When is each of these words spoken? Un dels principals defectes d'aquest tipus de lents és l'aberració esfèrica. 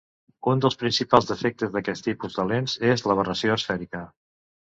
Un 0.51 0.61
dels 0.61 0.77
principals 0.83 1.29
defectes 1.31 1.73
d'aquest 1.75 2.07
tipus 2.07 2.39
de 2.39 2.47
lents 2.53 2.75
és 2.95 3.05
l'aberració 3.11 3.59
esfèrica. 3.61 4.03